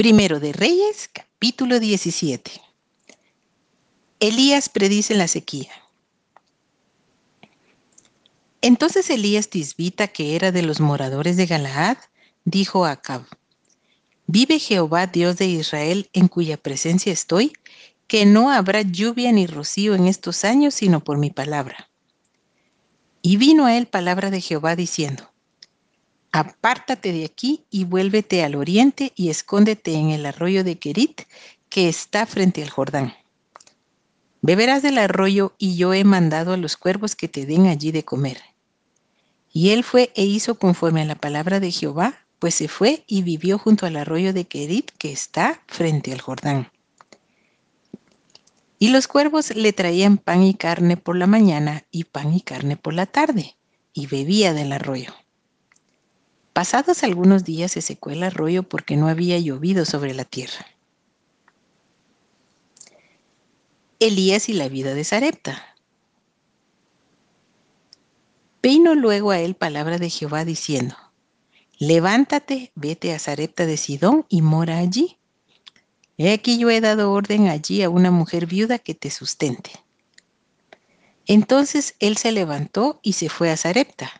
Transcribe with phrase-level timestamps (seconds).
[0.00, 2.50] Primero de Reyes, capítulo 17.
[4.18, 5.70] Elías predice la sequía.
[8.62, 11.98] Entonces Elías Tisbita, que era de los moradores de Galaad,
[12.46, 13.26] dijo a Acab,
[14.26, 17.52] Vive Jehová Dios de Israel, en cuya presencia estoy,
[18.06, 21.90] que no habrá lluvia ni rocío en estos años, sino por mi palabra.
[23.20, 25.30] Y vino a él palabra de Jehová diciendo,
[26.32, 31.22] Apártate de aquí y vuélvete al oriente y escóndete en el arroyo de Kerit,
[31.68, 33.14] que está frente al Jordán.
[34.42, 38.04] Beberás del arroyo y yo he mandado a los cuervos que te den allí de
[38.04, 38.40] comer.
[39.52, 43.22] Y él fue e hizo conforme a la palabra de Jehová, pues se fue y
[43.22, 46.70] vivió junto al arroyo de Kerit que está frente al Jordán.
[48.78, 52.76] Y los cuervos le traían pan y carne por la mañana y pan y carne
[52.76, 53.56] por la tarde,
[53.92, 55.12] y bebía del arroyo.
[56.52, 60.66] Pasados algunos días se secó el arroyo porque no había llovido sobre la tierra.
[64.00, 65.76] Elías y la vida de Sarepta.
[68.62, 70.96] Vino luego a él palabra de Jehová diciendo,
[71.78, 75.18] Levántate, vete a Sarepta de Sidón y mora allí.
[76.18, 79.70] He aquí yo he dado orden allí a una mujer viuda que te sustente.
[81.26, 84.19] Entonces él se levantó y se fue a Sarepta.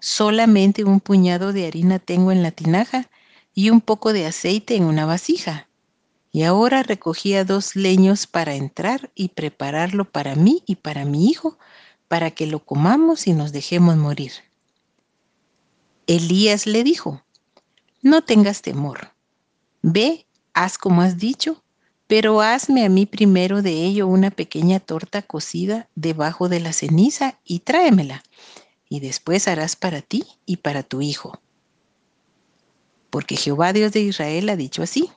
[0.00, 3.10] solamente un puñado de harina tengo en la tinaja
[3.54, 5.68] y un poco de aceite en una vasija.
[6.30, 11.58] Y ahora recogía dos leños para entrar y prepararlo para mí y para mi hijo,
[12.06, 14.32] para que lo comamos y nos dejemos morir.
[16.06, 17.22] Elías le dijo,
[18.02, 19.12] no tengas temor,
[19.82, 21.62] ve, haz como has dicho,
[22.06, 27.38] pero hazme a mí primero de ello una pequeña torta cocida debajo de la ceniza
[27.44, 28.22] y tráemela,
[28.88, 31.40] y después harás para ti y para tu hijo.
[33.10, 35.10] Porque Jehová Dios de Israel ha dicho así,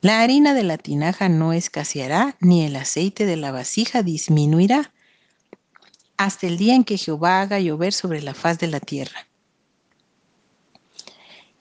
[0.00, 4.92] la harina de la tinaja no escaseará, ni el aceite de la vasija disminuirá,
[6.18, 9.26] hasta el día en que Jehová haga llover sobre la faz de la tierra.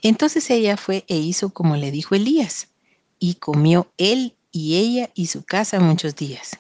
[0.02, 2.68] Entonces ella fue e hizo como le dijo Elías,
[3.18, 6.60] y comió él y ella y su casa muchos días.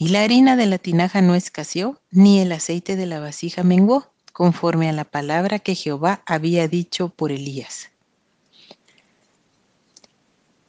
[0.00, 4.10] Y la harina de la tinaja no escaseó, ni el aceite de la vasija menguó,
[4.32, 7.90] conforme a la palabra que Jehová había dicho por Elías.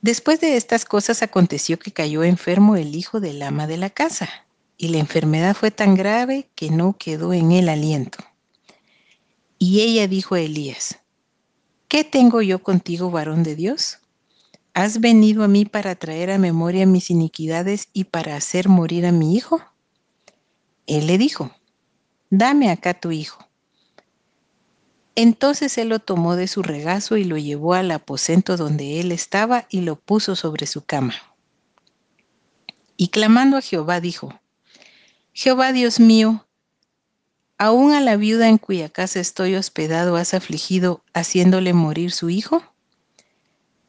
[0.02, 4.28] Después de estas cosas aconteció que cayó enfermo el hijo del ama de la casa,
[4.78, 8.18] y la enfermedad fue tan grave que no quedó en él aliento.
[9.58, 11.00] Y ella dijo a Elías,
[11.88, 14.01] ¿qué tengo yo contigo, varón de Dios?
[14.74, 19.12] ¿Has venido a mí para traer a memoria mis iniquidades y para hacer morir a
[19.12, 19.62] mi hijo?
[20.88, 21.52] Él le dijo,
[22.30, 23.48] dame acá tu hijo.
[25.16, 29.68] Entonces él lo tomó de su regazo y lo llevó al aposento donde él estaba
[29.70, 31.16] y lo puso sobre su cama.
[32.96, 34.40] Y clamando a Jehová dijo,
[35.34, 36.48] Jehová Dios mío,
[37.58, 42.64] aún a la viuda en cuya casa estoy hospedado has afligido, haciéndole morir su hijo?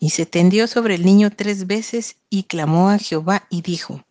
[0.03, 4.05] Y se tendió sobre el niño tres veces y clamó a Jehová y dijo,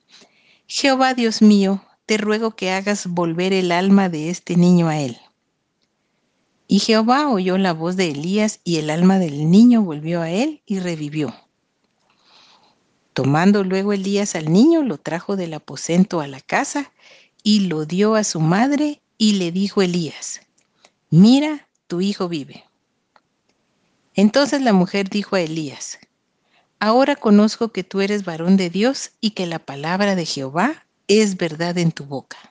[0.65, 5.17] Jehová Dios mío, te ruego que hagas volver el alma de este niño a él.
[6.65, 10.61] Y Jehová oyó la voz de Elías y el alma del niño volvió a él
[10.65, 11.35] y revivió.
[13.11, 16.93] Tomando luego Elías al niño, lo trajo del aposento a la casa
[17.43, 20.39] y lo dio a su madre y le dijo Elías,
[21.09, 22.63] mira, tu hijo vive.
[24.13, 25.99] Entonces la mujer dijo a Elías,
[26.79, 31.37] ahora conozco que tú eres varón de Dios y que la palabra de Jehová es
[31.37, 32.50] verdad en tu boca.